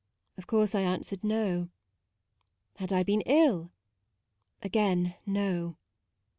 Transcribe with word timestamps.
Of 0.35 0.47
course 0.47 0.73
I 0.73 0.81
answered, 0.81 1.23
No. 1.23 1.69
Had 2.77 2.91
I 2.91 3.03
been 3.03 3.21
ill? 3.27 3.71
again, 4.63 5.13
No. 5.27 5.77